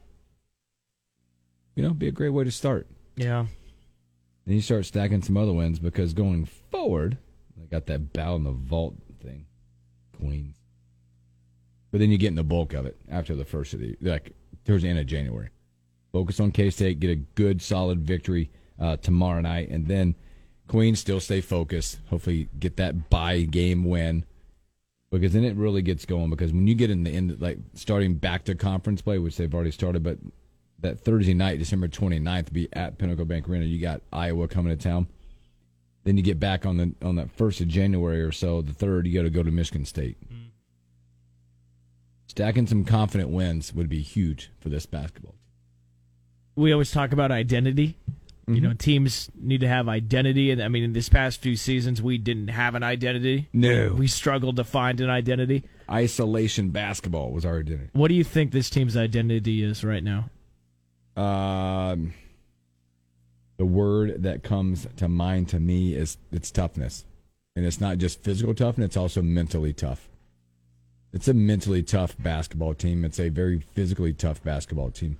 You 1.75 1.83
know, 1.83 1.93
be 1.93 2.07
a 2.07 2.11
great 2.11 2.29
way 2.29 2.43
to 2.43 2.51
start. 2.51 2.87
yeah. 3.15 3.45
Then 4.45 4.55
you 4.55 4.61
start 4.61 4.85
stacking 4.85 5.21
some 5.21 5.37
other 5.37 5.53
wins 5.53 5.77
because 5.77 6.13
going 6.13 6.45
forward, 6.45 7.19
I 7.61 7.67
got 7.67 7.85
that 7.85 8.11
bow 8.11 8.35
in 8.37 8.43
the 8.43 8.51
vault 8.51 8.95
thing, 9.21 9.45
Queens. 10.17 10.55
But 11.91 11.99
then 11.99 12.09
you 12.09 12.17
get 12.17 12.29
in 12.29 12.35
the 12.35 12.43
bulk 12.43 12.73
of 12.73 12.87
it 12.87 12.97
after 13.07 13.35
the 13.35 13.45
first 13.45 13.75
of 13.75 13.79
the 13.79 13.95
like 14.01 14.33
towards 14.65 14.81
the 14.81 14.89
end 14.89 14.97
of 14.97 15.05
January. 15.05 15.49
Focus 16.11 16.39
on 16.39 16.51
K 16.51 16.71
State, 16.71 16.99
get 16.99 17.11
a 17.11 17.15
good 17.15 17.61
solid 17.61 18.01
victory 18.01 18.49
uh, 18.79 18.97
tomorrow 18.97 19.41
night, 19.41 19.69
and 19.69 19.87
then 19.87 20.15
Queens 20.71 21.01
still 21.01 21.19
stay 21.19 21.41
focused. 21.41 21.99
Hopefully, 22.09 22.47
get 22.57 22.77
that 22.77 23.09
bye 23.09 23.41
game 23.41 23.83
win 23.83 24.23
because 25.11 25.33
then 25.33 25.43
it 25.43 25.57
really 25.57 25.81
gets 25.81 26.05
going. 26.05 26.29
Because 26.29 26.53
when 26.53 26.65
you 26.65 26.75
get 26.75 26.89
in 26.89 27.03
the 27.03 27.11
end, 27.11 27.41
like 27.41 27.57
starting 27.73 28.13
back 28.13 28.45
to 28.45 28.55
conference 28.55 29.01
play, 29.01 29.17
which 29.19 29.35
they've 29.35 29.53
already 29.53 29.71
started, 29.71 30.01
but 30.01 30.17
that 30.79 30.97
Thursday 30.97 31.33
night, 31.33 31.59
December 31.59 31.89
29th, 31.89 32.53
be 32.53 32.69
at 32.71 32.97
Pinnacle 32.97 33.25
Bank 33.25 33.49
Arena. 33.49 33.65
You 33.65 33.81
got 33.81 34.01
Iowa 34.13 34.47
coming 34.47 34.75
to 34.75 34.81
town. 34.81 35.07
Then 36.05 36.15
you 36.15 36.23
get 36.23 36.39
back 36.39 36.65
on 36.65 36.77
the 36.77 36.95
on 37.01 37.17
that 37.17 37.31
first 37.31 37.59
of 37.59 37.67
January 37.67 38.21
or 38.21 38.31
so. 38.31 38.61
The 38.61 38.71
third, 38.73 39.05
you 39.05 39.13
got 39.13 39.23
to 39.23 39.29
go 39.29 39.43
to 39.43 39.51
Michigan 39.51 39.83
State. 39.83 40.15
Mm-hmm. 40.23 40.51
Stacking 42.27 42.67
some 42.67 42.85
confident 42.85 43.29
wins 43.29 43.73
would 43.73 43.89
be 43.89 44.01
huge 44.01 44.51
for 44.61 44.69
this 44.69 44.85
basketball. 44.85 45.35
We 46.55 46.71
always 46.71 46.91
talk 46.91 47.11
about 47.11 47.29
identity. 47.29 47.97
You 48.53 48.57
Mm-hmm. 48.57 48.67
know, 48.67 48.73
teams 48.73 49.29
need 49.39 49.61
to 49.61 49.67
have 49.67 49.87
identity, 49.87 50.51
and 50.51 50.61
I 50.61 50.67
mean, 50.67 50.83
in 50.83 50.93
this 50.93 51.07
past 51.09 51.41
few 51.41 51.55
seasons, 51.55 52.01
we 52.01 52.17
didn't 52.17 52.49
have 52.49 52.75
an 52.75 52.83
identity. 52.83 53.47
No. 53.53 53.93
we 53.97 54.07
struggled 54.07 54.57
to 54.57 54.63
find 54.63 54.99
an 54.99 55.09
identity. 55.09 55.63
Isolation 55.89 56.69
basketball 56.71 57.31
was 57.31 57.45
our 57.45 57.59
identity. 57.59 57.89
What 57.93 58.07
do 58.09 58.13
you 58.15 58.23
think 58.23 58.51
this 58.51 58.69
team's 58.69 58.97
identity 58.97 59.63
is 59.63 59.83
right 59.83 60.03
now? 60.03 60.29
Um, 61.15 62.13
the 63.57 63.65
word 63.65 64.23
that 64.23 64.43
comes 64.43 64.87
to 64.97 65.07
mind 65.07 65.49
to 65.49 65.59
me 65.59 65.93
is 65.93 66.17
it's 66.31 66.51
toughness, 66.51 67.05
and 67.55 67.65
it's 67.65 67.79
not 67.79 67.97
just 67.99 68.23
physical 68.23 68.53
toughness; 68.53 68.85
it's 68.87 68.97
also 68.97 69.21
mentally 69.21 69.73
tough. 69.73 70.09
It's 71.13 71.27
a 71.27 71.33
mentally 71.33 71.83
tough 71.83 72.15
basketball 72.17 72.73
team. 72.73 73.03
It's 73.05 73.19
a 73.19 73.29
very 73.29 73.59
physically 73.73 74.13
tough 74.13 74.41
basketball 74.43 74.91
team, 74.91 75.17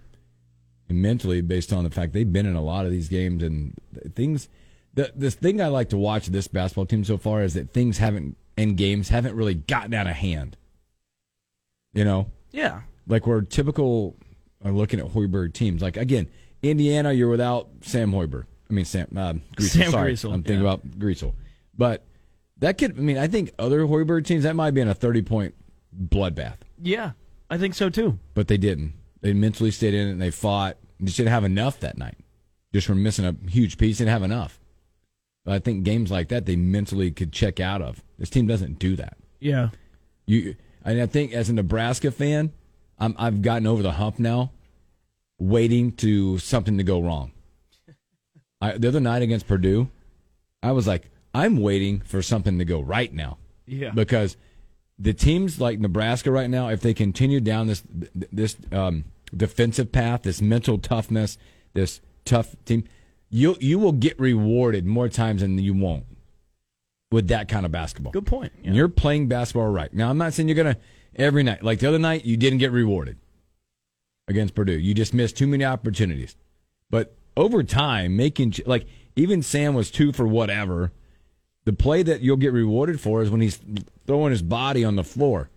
mentally 0.92 1.42
based 1.42 1.72
on 1.74 1.84
the 1.84 1.90
fact 1.90 2.14
they've 2.14 2.32
been 2.32 2.46
in 2.46 2.56
a 2.56 2.62
lot 2.62 2.86
of 2.86 2.92
these 2.92 3.10
games 3.10 3.44
and 3.44 3.74
things. 4.16 4.50
The 4.94 5.12
the 5.16 5.32
thing 5.32 5.62
I 5.62 5.68
like 5.68 5.90
to 5.90 5.98
watch 5.98 6.28
this 6.28 6.48
basketball 6.48 6.86
team 6.86 7.04
so 7.04 7.18
far 7.18 7.44
is 7.44 7.54
that 7.54 7.72
things 7.72 7.98
haven't 7.98 8.38
in 8.58 8.76
games 8.76 9.10
haven't 9.10 9.36
really 9.36 9.56
gotten 9.56 9.94
out 9.94 10.08
of 10.08 10.14
hand. 10.14 10.58
You 11.94 12.06
know, 12.06 12.28
Yeah, 12.52 12.82
like 13.08 13.28
we're 13.28 13.42
typical 13.42 14.16
uh, 14.64 14.70
looking 14.70 15.00
at 15.00 15.08
Hoiberg 15.08 15.54
teams. 15.54 15.82
Like 15.82 15.98
again, 15.98 16.28
Indiana, 16.62 17.12
you're 17.12 17.30
without 17.30 17.70
Sam 17.82 18.12
Hoiberg. 18.12 18.46
I 18.70 18.74
mean 18.74 18.86
Sam 18.86 19.08
uh, 19.16 19.34
Griesel. 19.56 19.70
Sam 19.70 19.92
Sorry, 19.92 20.12
I'm 20.12 20.44
thinking 20.44 20.56
yeah. 20.56 20.74
about 20.74 20.88
Griesel, 21.00 21.34
But 21.78 22.04
that 22.60 22.78
could. 22.78 22.98
I 22.98 23.02
mean, 23.02 23.18
I 23.18 23.28
think 23.28 23.52
other 23.60 23.82
Hoiberg 23.82 24.26
teams 24.26 24.44
that 24.44 24.56
might 24.56 24.72
be 24.72 24.82
in 24.82 24.88
a 24.88 24.94
30 24.94 25.22
point 25.24 25.56
bloodbath, 25.98 26.58
Yeah, 26.82 27.12
I 27.50 27.58
think 27.58 27.76
so 27.76 27.90
too. 27.90 28.20
but 28.34 28.48
they 28.48 28.58
didn't. 28.58 28.94
They 29.22 29.34
mentally 29.34 29.72
stayed 29.72 29.94
in 29.94 30.08
it 30.08 30.12
and 30.12 30.22
they 30.22 30.32
fought. 30.32 30.78
They 31.00 31.06
just 31.08 31.18
didn't 31.18 31.32
have 31.32 31.44
enough 31.44 31.80
that 31.80 31.98
night. 31.98 32.18
Just 32.74 32.88
from 32.88 33.04
missing 33.04 33.26
a 33.26 33.36
huge 33.50 33.78
piece, 33.78 33.98
didn't 33.98 34.12
have 34.12 34.24
enough. 34.24 34.60
But 35.46 35.54
I 35.56 35.60
think 35.60 35.84
games 35.84 36.12
like 36.12 36.30
that 36.30 36.46
they 36.46 36.56
mentally 36.56 37.12
could 37.12 37.32
check 37.34 37.60
out 37.60 37.82
of. 37.82 38.04
This 38.18 38.30
team 38.30 38.48
doesn't 38.48 38.80
do 38.80 38.96
that. 38.96 39.18
Yeah. 39.40 39.70
You, 40.26 40.56
and 40.86 41.02
I 41.02 41.06
think 41.08 41.34
as 41.34 41.50
a 41.50 41.54
Nebraska 41.54 42.12
fan, 42.12 42.54
I'm, 43.00 43.16
I've 43.18 43.42
gotten 43.42 43.66
over 43.68 43.82
the 43.82 43.94
hump 43.94 44.20
now, 44.20 44.52
waiting 45.40 45.92
to 45.94 46.38
something 46.38 46.78
to 46.78 46.84
go 46.84 47.02
wrong. 47.02 47.32
I, 48.62 48.78
the 48.78 48.88
other 48.88 49.00
night 49.00 49.24
against 49.24 49.48
Purdue, 49.48 49.90
I 50.62 50.72
was 50.72 50.86
like, 50.88 51.10
I'm 51.34 51.58
waiting 51.58 52.02
for 52.02 52.22
something 52.22 52.60
to 52.60 52.66
go 52.66 52.80
right 52.82 53.12
now 53.12 53.38
Yeah. 53.66 53.90
because 53.92 54.38
the 55.02 55.14
teams 55.14 55.60
like 55.60 55.80
Nebraska 55.80 56.32
right 56.32 56.50
now, 56.50 56.70
if 56.70 56.82
they 56.82 56.94
continue 56.94 57.40
down 57.40 57.68
this 57.68 57.84
this 58.14 58.56
um, 58.72 59.06
defensive 59.36 59.92
path, 59.92 60.24
this 60.24 60.42
mental 60.42 60.78
toughness, 60.78 61.38
this 61.74 62.02
tough 62.24 62.56
team, 62.66 62.84
you 63.30 63.58
you 63.60 63.80
will 63.80 63.94
get 63.94 64.20
rewarded 64.20 64.86
more 64.86 65.10
times 65.10 65.42
than 65.42 65.58
you 65.58 65.74
won't 65.74 66.06
with 67.12 67.28
that 67.28 67.48
kind 67.48 67.66
of 67.66 67.72
basketball. 67.72 68.12
Good 68.12 68.26
point. 68.26 68.54
And 68.64 68.76
you're 68.76 68.88
playing 68.88 69.28
basketball 69.28 69.68
right. 69.68 69.94
Now, 69.94 70.10
I'm 70.10 70.18
not 70.18 70.34
saying 70.34 70.48
you're 70.48 70.56
going 70.56 70.76
to 70.76 70.80
every 71.16 71.44
night. 71.44 71.64
Like 71.64 71.80
the 71.80 71.88
other 71.88 72.00
night, 72.00 72.24
you 72.26 72.38
didn't 72.38 72.60
get 72.60 72.72
rewarded 72.72 73.18
against 74.28 74.56
Purdue. 74.56 74.78
You 74.78 74.94
just 74.94 75.14
missed 75.14 75.38
too 75.38 75.48
many 75.48 75.66
opportunities. 75.66 76.38
But 76.90 77.16
over 77.36 77.64
time, 77.64 78.16
making, 78.16 78.56
like, 78.66 78.86
even 79.16 79.42
Sam 79.42 79.74
was 79.74 79.92
two 79.92 80.12
for 80.14 80.28
whatever. 80.28 80.92
The 81.66 81.74
play 81.74 82.02
that 82.04 82.22
you'll 82.22 82.38
get 82.38 82.54
rewarded 82.54 83.00
for 83.00 83.22
is 83.22 83.30
when 83.30 83.42
he's 83.42 83.60
throwing 84.08 84.32
his 84.32 84.42
body 84.42 84.84
on 84.84 84.96
the 84.96 85.04
floor 85.04 85.50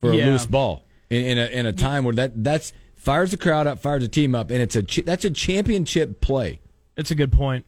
for 0.00 0.10
a 0.12 0.16
Yeah. 0.16 0.26
loose 0.26 0.46
ball 0.46 0.84
in, 1.10 1.24
in, 1.24 1.38
a, 1.38 1.46
in 1.46 1.66
a 1.66 1.72
time 1.72 2.04
where 2.04 2.14
that 2.14 2.42
that's 2.42 2.72
fires 2.96 3.30
the 3.30 3.36
crowd 3.36 3.66
up, 3.66 3.78
fires 3.78 4.02
the 4.02 4.08
team 4.08 4.34
up, 4.34 4.50
and 4.50 4.60
it's 4.60 4.74
a 4.76 4.82
ch- 4.82 5.04
that's 5.04 5.24
a 5.24 5.30
championship 5.30 6.20
play 6.20 6.60
It's 6.96 7.10
a 7.10 7.14
good 7.14 7.32
point. 7.32 7.64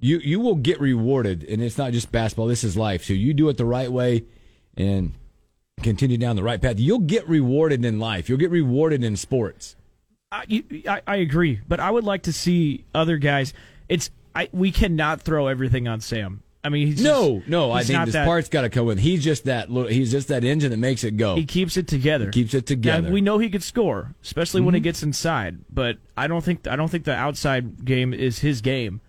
you 0.00 0.18
you 0.18 0.40
will 0.40 0.54
get 0.56 0.80
rewarded 0.80 1.44
and 1.44 1.62
it's 1.62 1.76
not 1.76 1.92
just 1.92 2.10
basketball 2.10 2.46
this 2.46 2.64
is 2.64 2.76
life 2.76 3.04
so 3.04 3.12
you 3.12 3.34
do 3.34 3.48
it 3.50 3.56
the 3.58 3.64
right 3.66 3.92
way 3.92 4.24
and 4.76 5.12
continue 5.82 6.16
down 6.16 6.36
the 6.36 6.42
right 6.42 6.60
path 6.62 6.78
you'll 6.80 6.98
get 6.98 7.28
rewarded 7.28 7.84
in 7.84 7.98
life 7.98 8.28
you'll 8.28 8.38
get 8.38 8.50
rewarded 8.50 9.04
in 9.04 9.16
sports 9.16 9.76
I, 10.32 10.44
you, 10.48 10.64
I, 10.88 11.02
I 11.06 11.16
agree, 11.16 11.60
but 11.68 11.80
I 11.80 11.90
would 11.90 12.04
like 12.04 12.22
to 12.22 12.32
see 12.32 12.84
other 12.94 13.18
guys. 13.18 13.52
It's 13.88 14.10
I, 14.32 14.48
we 14.52 14.70
cannot 14.70 15.20
throw 15.22 15.48
everything 15.48 15.88
on 15.88 16.00
Sam. 16.00 16.44
I 16.62 16.68
mean, 16.68 16.88
he's 16.88 17.02
no 17.02 17.38
just- 17.38 17.48
no 17.48 17.70
i 17.72 17.78
he's 17.78 17.86
think 17.88 18.04
this 18.04 18.12
that- 18.12 18.26
part's 18.26 18.48
got 18.50 18.62
to 18.62 18.68
come 18.68 18.84
with 18.86 18.98
he's 18.98 19.24
just 19.24 19.44
that 19.44 19.70
little 19.70 19.88
he's 19.90 20.10
just 20.10 20.28
that 20.28 20.44
engine 20.44 20.70
that 20.70 20.76
makes 20.76 21.04
it 21.04 21.16
go 21.16 21.34
He 21.36 21.46
keeps 21.46 21.76
it 21.78 21.88
together. 21.88 22.30
keeps 22.30 22.52
it 22.54 22.66
together 22.66 22.98
Mm-hmm. 23.02 23.06
Now, 23.08 23.14
we 23.14 23.20
know 23.22 23.38
he 23.38 23.48
could 23.48 23.62
score, 23.62 24.14
especially 24.22 24.60
when 24.60 24.74
he 24.74 24.80
gets 24.80 25.02
inside. 25.02 25.58
But 25.72 25.96
I 26.16 26.26
don't 26.26 26.44
think 26.44 26.66
I 26.66 26.76
don't 26.76 26.88
think 26.90 27.04
the 27.04 27.14
outside 27.14 27.84
game 27.84 28.12
is 28.12 28.40
his 28.40 28.60
game. 28.60 29.00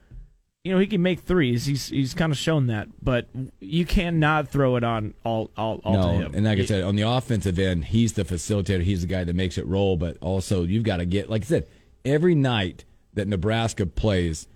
You 0.63 0.71
know, 0.71 0.77
he 0.79 0.85
can 0.85 1.01
make 1.01 1.21
threes. 1.21 1.65
He's 1.65 1.89
he's 1.89 2.13
kind 2.13 2.31
of 2.31 2.37
shown 2.37 2.67
that, 2.67 2.87
but 3.01 3.27
you 3.59 3.83
cannot 3.85 4.47
throw 4.49 4.75
it 4.75 4.83
on 4.83 5.13
all 5.25 5.49
all, 5.57 5.81
all 5.83 5.93
to 5.95 5.99
no, 5.99 6.25
him. 6.27 6.35
and 6.35 6.45
like 6.45 6.59
I 6.59 6.65
said, 6.65 6.83
on 6.83 6.95
the 6.95 7.01
offensive 7.01 7.57
end, 7.57 7.85
he's 7.85 8.13
the 8.13 8.23
facilitator. 8.23 8.83
He's 8.83 9.01
the 9.01 9.07
guy 9.07 9.23
that 9.23 9.35
makes 9.35 9.57
it 9.57 9.65
roll. 9.65 9.97
But 9.97 10.17
also, 10.21 10.63
you've 10.63 10.83
got 10.83 10.97
to 10.97 11.05
get, 11.05 11.29
like 11.31 11.41
I 11.41 11.45
said, 11.45 11.67
every 12.05 12.35
night 12.35 12.85
that 13.15 13.27
Nebraska 13.27 13.87
plays, 13.87 14.47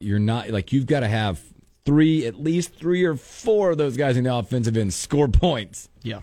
you're 0.00 0.18
not 0.18 0.50
like 0.50 0.72
you've 0.72 0.86
got 0.86 1.00
to 1.00 1.08
have 1.08 1.40
three, 1.84 2.26
at 2.26 2.40
least 2.40 2.74
three 2.74 3.04
or 3.04 3.16
four 3.16 3.70
of 3.72 3.78
those 3.78 3.96
guys 3.96 4.16
in 4.16 4.24
the 4.24 4.34
offensive 4.34 4.76
end 4.76 4.94
score 4.94 5.28
points. 5.28 5.88
yeah, 6.02 6.20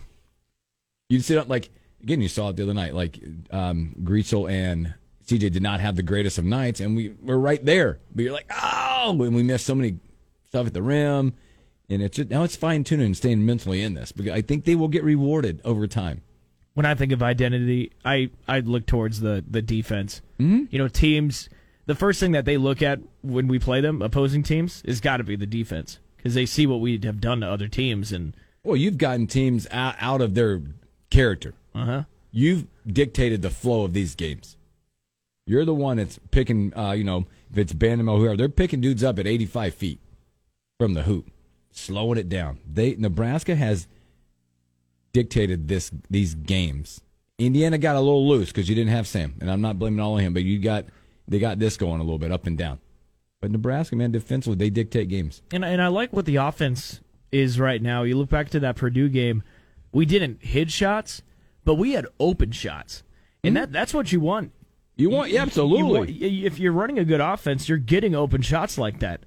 You 1.10 1.20
sit 1.20 1.38
up 1.38 1.50
like 1.50 1.70
again. 2.04 2.22
You 2.22 2.28
saw 2.30 2.50
it 2.50 2.56
the 2.56 2.64
other 2.64 2.74
night. 2.74 2.94
Like 2.94 3.20
um, 3.52 3.96
Griesel 4.04 4.50
and 4.50 4.94
CJ 5.26 5.52
did 5.52 5.62
not 5.62 5.80
have 5.80 5.96
the 5.96 6.04
greatest 6.04 6.38
of 6.38 6.46
nights, 6.46 6.80
and 6.80 6.96
we 6.96 7.14
were 7.22 7.40
right 7.40 7.64
there. 7.64 8.00
But 8.14 8.24
you're 8.24 8.34
like, 8.34 8.50
oh, 8.62 9.12
and 9.22 9.36
we 9.36 9.44
missed 9.44 9.66
so 9.66 9.76
many 9.76 10.00
stuff 10.48 10.68
at 10.68 10.74
the 10.74 10.82
rim, 10.82 11.34
and 11.90 12.02
it's 12.02 12.18
just, 12.18 12.30
now 12.30 12.44
it's 12.44 12.56
fine 12.56 12.84
tuning 12.84 13.06
and 13.08 13.18
staying 13.18 13.46
mentally 13.46 13.82
in 13.82 13.94
this. 13.94 14.12
Because 14.12 14.32
I 14.34 14.42
think 14.42 14.66
they 14.66 14.76
will 14.76 14.88
get 14.88 15.04
rewarded 15.04 15.62
over 15.64 15.86
time. 15.88 16.22
when 16.74 16.86
I 16.86 16.96
think 16.96 17.12
of 17.12 17.22
identity, 17.22 17.92
I 18.06 18.30
I 18.48 18.62
look 18.62 18.86
towards 18.86 19.20
the 19.20 19.44
the 19.48 19.62
defense. 19.62 20.22
Mm-hmm. 20.40 20.66
You 20.72 20.80
know, 20.80 20.88
teams. 20.88 21.50
The 21.90 21.96
first 21.96 22.20
thing 22.20 22.34
that 22.34 22.46
they 22.46 22.58
look 22.58 22.84
at 22.84 23.00
when 23.24 23.48
we 23.48 23.58
play 23.58 23.82
them, 23.82 24.04
opposing 24.04 24.44
teams, 24.44 24.84
is 24.86 25.02
got 25.02 25.18
to 25.18 25.24
be 25.24 25.36
the 25.36 25.48
defense 25.48 25.98
because 26.18 26.36
they 26.36 26.46
see 26.46 26.68
what 26.68 26.82
we 26.82 27.00
have 27.02 27.20
done 27.20 27.42
to 27.42 27.48
other 27.50 27.68
teams, 27.68 28.12
and 28.12 28.36
Well, 28.64 28.76
you've 28.76 29.00
gotten 29.00 29.26
teams 29.26 29.66
out, 29.72 29.96
out 30.00 30.22
of 30.22 30.36
their 30.36 30.62
character. 31.10 31.56
uh 31.74 31.86
huh. 31.86 32.04
You've 32.32 32.68
dictated 32.86 33.42
the 33.42 33.50
flow 33.50 33.86
of 33.86 33.94
these 33.94 34.14
games. 34.14 34.56
You're 35.48 35.66
the 35.66 35.74
one 35.74 35.98
that's 35.98 36.20
picking. 36.30 36.78
Uh, 36.78 36.92
you 36.92 37.04
know, 37.04 37.26
if 37.50 37.58
it's 37.58 37.74
Bandom 37.74 38.08
or 38.08 38.20
whoever, 38.20 38.38
they're 38.38 38.50
picking 38.50 38.82
dudes 38.82 39.04
up 39.04 39.18
at 39.18 39.26
85 39.26 39.74
feet 39.74 40.00
from 40.80 40.94
the 40.94 41.02
hoop, 41.02 41.32
slowing 41.72 42.20
it 42.20 42.30
down. 42.30 42.60
They 42.72 42.98
Nebraska 42.98 43.56
has 43.56 43.88
dictated 45.12 45.68
this 45.68 45.90
these 46.08 46.36
games. 46.36 47.02
Indiana 47.40 47.80
got 47.80 47.96
a 47.96 48.00
little 48.00 48.28
loose 48.28 48.50
because 48.50 48.70
you 48.70 48.76
didn't 48.76 48.92
have 48.92 49.08
Sam, 49.08 49.34
and 49.42 49.50
I'm 49.50 49.62
not 49.62 49.80
blaming 49.80 50.00
all 50.00 50.20
of 50.20 50.24
him, 50.24 50.36
but 50.36 50.44
you 50.44 50.60
got 50.60 50.86
they 51.30 51.40
got 51.40 51.60
this 51.60 51.78
going 51.78 52.00
a 52.00 52.04
little 52.04 52.20
bit 52.20 52.32
up 52.32 52.46
and 52.46 52.58
down. 52.58 52.80
But 53.42 53.52
Nebraska, 53.52 53.96
man, 53.96 54.12
defensively 54.12 54.58
they 54.58 54.70
dictate 54.70 55.08
games. 55.08 55.42
And 55.52 55.64
and 55.64 55.82
I 55.82 55.88
like 55.88 56.12
what 56.12 56.26
the 56.26 56.36
offense 56.38 57.00
is 57.32 57.60
right 57.60 57.82
now. 57.82 58.04
You 58.04 58.18
look 58.18 58.30
back 58.30 58.50
to 58.50 58.60
that 58.60 58.76
Purdue 58.76 59.08
game, 59.10 59.44
we 59.92 60.06
didn't 60.06 60.44
hit 60.44 60.72
shots, 60.72 61.22
but 61.64 61.76
we 61.76 61.94
had 61.94 62.08
open 62.20 62.52
shots, 62.52 63.04
and 63.44 63.56
that 63.56 63.72
that's 63.72 63.94
what 63.94 64.12
you 64.12 64.20
want. 64.20 64.52
You 64.96 65.10
want, 65.10 65.32
yeah, 65.32 65.44
absolutely. 65.44 65.78
You 65.78 65.86
want- 65.86 66.10
if 66.44 66.60
you're 66.60 66.74
running 66.74 67.00
a 67.00 67.06
good 67.06 67.22
offense, 67.22 67.70
you're 67.70 67.78
getting 67.78 68.14
open 68.14 68.42
shots 68.42 68.78
like 68.78 69.00
that. 69.00 69.22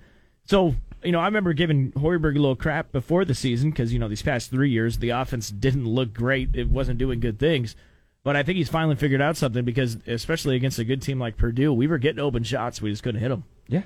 So 0.44 0.74
you 1.02 1.12
know, 1.12 1.20
I 1.20 1.24
remember 1.24 1.52
giving 1.52 1.92
Hoiberg 1.92 2.36
a 2.36 2.40
little 2.40 2.54
crap 2.56 2.92
before 2.92 3.24
the 3.24 3.34
season 3.34 3.70
because 3.70 3.92
you 3.92 3.98
know 3.98 4.08
these 4.08 4.22
past 4.22 4.50
three 4.50 4.70
years 4.70 4.98
the 4.98 5.10
offense 5.10 5.50
didn't 5.50 5.86
look 5.86 6.12
great. 6.12 6.54
It 6.54 6.68
wasn't 6.68 6.98
doing 6.98 7.20
good 7.20 7.38
things. 7.38 7.74
But 8.24 8.36
I 8.36 8.42
think 8.44 8.56
he's 8.56 8.68
finally 8.68 8.94
figured 8.96 9.20
out 9.20 9.36
something 9.36 9.64
because, 9.64 9.98
especially 10.06 10.54
against 10.56 10.78
a 10.78 10.84
good 10.84 11.02
team 11.02 11.18
like 11.18 11.36
Purdue, 11.36 11.72
we 11.72 11.86
were 11.88 11.98
getting 11.98 12.20
open 12.20 12.44
shots. 12.44 12.80
We 12.80 12.90
just 12.90 13.02
couldn't 13.02 13.20
hit 13.20 13.28
them. 13.30 13.44
yeah. 13.68 13.82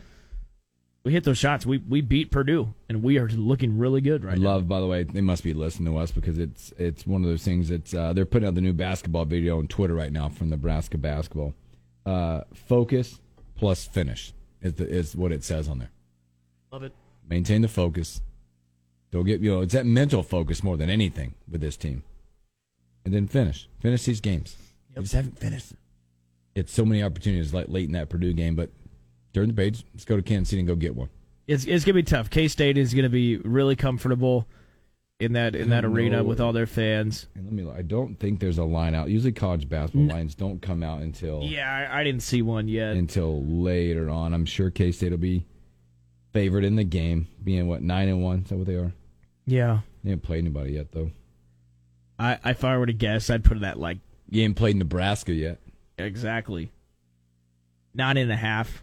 We 1.04 1.12
hit 1.12 1.22
those 1.22 1.38
shots. 1.38 1.64
We 1.64 1.78
we 1.78 2.00
beat 2.00 2.32
Purdue, 2.32 2.74
and 2.88 3.00
we 3.00 3.16
are 3.18 3.28
looking 3.28 3.78
really 3.78 4.00
good 4.00 4.24
right 4.24 4.34
I 4.34 4.38
now. 4.38 4.54
love, 4.54 4.66
by 4.68 4.80
the 4.80 4.88
way, 4.88 5.04
they 5.04 5.20
must 5.20 5.44
be 5.44 5.54
listening 5.54 5.92
to 5.92 5.98
us 6.00 6.10
because 6.10 6.36
it's 6.36 6.72
it's 6.78 7.06
one 7.06 7.22
of 7.22 7.30
those 7.30 7.44
things 7.44 7.68
that's 7.68 7.94
uh, 7.94 8.12
they're 8.12 8.26
putting 8.26 8.48
out 8.48 8.56
the 8.56 8.60
new 8.60 8.72
basketball 8.72 9.24
video 9.24 9.58
on 9.58 9.68
Twitter 9.68 9.94
right 9.94 10.10
now 10.10 10.28
from 10.28 10.50
Nebraska 10.50 10.98
basketball. 10.98 11.54
Uh, 12.04 12.40
focus 12.52 13.20
plus 13.54 13.86
finish 13.86 14.32
is 14.60 14.74
the, 14.74 14.88
is 14.88 15.14
what 15.14 15.30
it 15.30 15.44
says 15.44 15.68
on 15.68 15.78
there. 15.78 15.90
Love 16.72 16.82
it. 16.82 16.92
Maintain 17.28 17.62
the 17.62 17.68
focus. 17.68 18.20
Don't 19.12 19.26
get 19.26 19.40
you 19.40 19.52
know 19.52 19.60
it's 19.60 19.74
that 19.74 19.86
mental 19.86 20.24
focus 20.24 20.64
more 20.64 20.76
than 20.76 20.90
anything 20.90 21.34
with 21.48 21.60
this 21.60 21.76
team, 21.76 22.02
and 23.06 23.14
then 23.14 23.26
finish 23.26 23.68
finish 23.80 24.04
these 24.04 24.20
games. 24.20 24.56
You 24.94 25.00
just 25.00 25.14
haven't 25.14 25.38
finished. 25.38 25.72
It's 26.54 26.72
so 26.72 26.84
many 26.84 27.02
opportunities 27.02 27.54
like 27.54 27.66
late 27.68 27.86
in 27.86 27.92
that 27.92 28.08
Purdue 28.10 28.32
game, 28.34 28.54
but 28.56 28.70
turn 29.32 29.48
the 29.48 29.54
page. 29.54 29.84
Let's 29.94 30.04
go 30.04 30.16
to 30.16 30.22
Kansas 30.22 30.50
City 30.50 30.60
and 30.60 30.68
go 30.68 30.74
get 30.74 30.94
one. 30.94 31.08
It's 31.46 31.64
it's 31.64 31.84
gonna 31.84 31.94
be 31.94 32.02
tough. 32.02 32.28
K 32.28 32.48
State 32.48 32.76
is 32.76 32.92
gonna 32.92 33.08
be 33.08 33.36
really 33.38 33.76
comfortable 33.76 34.46
in 35.20 35.32
that 35.34 35.54
in 35.54 35.70
that 35.70 35.84
arena 35.84 36.18
know. 36.18 36.24
with 36.24 36.40
all 36.40 36.52
their 36.52 36.66
fans. 36.66 37.26
And 37.34 37.44
let 37.44 37.52
me. 37.52 37.70
I 37.70 37.82
don't 37.82 38.18
think 38.18 38.40
there's 38.40 38.58
a 38.58 38.64
line 38.64 38.94
out. 38.94 39.08
Usually, 39.08 39.32
college 39.32 39.68
basketball 39.68 40.08
lines 40.14 40.34
don't 40.34 40.60
come 40.60 40.82
out 40.82 41.02
until 41.02 41.42
Yeah, 41.42 41.88
I, 41.90 42.00
I 42.00 42.04
didn't 42.04 42.22
see 42.22 42.42
one 42.42 42.66
yet. 42.68 42.96
until 42.96 43.42
later 43.44 44.10
on. 44.10 44.34
I'm 44.34 44.44
sure 44.44 44.70
K 44.70 44.90
State 44.92 45.12
will 45.12 45.18
be 45.18 45.44
favored 46.32 46.64
in 46.64 46.76
the 46.76 46.84
game, 46.84 47.28
being 47.44 47.68
what 47.68 47.82
nine 47.82 48.08
and 48.08 48.22
one. 48.22 48.40
Is 48.40 48.48
that 48.48 48.56
what 48.56 48.66
they 48.66 48.74
are? 48.74 48.92
yeah, 49.46 49.80
They 50.02 50.10
haven't 50.10 50.24
played 50.24 50.38
anybody 50.40 50.72
yet, 50.72 50.90
though. 50.92 51.12
I 52.18 52.38
if 52.44 52.64
I 52.64 52.76
were 52.78 52.86
to 52.86 52.92
guess, 52.92 53.28
I'd 53.30 53.44
put 53.44 53.56
it 53.56 53.62
at 53.62 53.78
like 53.78 53.98
You 54.30 54.42
haven't 54.42 54.54
played 54.54 54.76
Nebraska 54.76 55.32
yet. 55.32 55.60
exactly 55.98 56.70
nine 57.94 58.16
and 58.16 58.30
a 58.30 58.36
half. 58.36 58.82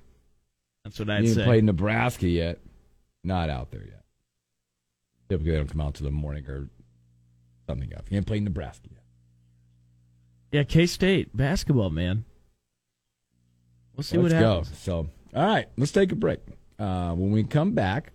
That's 0.84 1.00
what 1.00 1.10
I'd 1.10 1.24
you 1.24 1.34
say. 1.34 1.44
played 1.44 1.64
Nebraska 1.64 2.28
yet. 2.28 2.60
Not 3.24 3.50
out 3.50 3.72
there 3.72 3.84
yet. 3.86 4.04
Typically, 5.30 5.52
they 5.52 5.58
don't 5.58 5.68
come 5.72 5.82
out 5.82 5.94
to 5.96 6.04
the 6.04 6.12
morning 6.12 6.46
or 6.48 6.68
something. 7.70 7.94
Up. 7.96 8.06
You 8.10 8.16
haven't 8.16 8.26
played 8.28 8.44
Nebraska 8.44 8.88
yet. 8.92 9.04
yeah, 10.52 10.64
K 10.64 10.86
State 10.86 11.36
basketball, 11.36 11.90
man. 11.90 12.26
We'll 13.96 14.04
see 14.04 14.18
let's 14.18 14.34
what 14.34 14.40
go. 14.40 14.58
happens. 14.60 14.78
So, 14.80 15.08
all 15.36 15.46
right, 15.46 15.68
let's 15.78 15.92
take 15.92 16.12
a 16.12 16.16
break. 16.16 16.40
Uh, 16.78 17.14
when 17.14 17.32
we 17.32 17.44
come 17.44 17.72
back, 17.72 18.12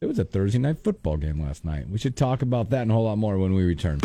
it 0.00 0.06
was 0.06 0.18
a 0.18 0.24
Thursday 0.24 0.58
night 0.58 0.78
football 0.82 1.16
game 1.18 1.40
last 1.42 1.64
night. 1.64 1.88
We 1.90 1.98
should 1.98 2.16
talk 2.16 2.40
about 2.42 2.70
that 2.70 2.82
and 2.82 2.90
a 2.90 2.94
whole 2.94 3.04
lot 3.04 3.18
more 3.18 3.36
when 3.36 3.52
we 3.52 3.62
return. 3.64 4.00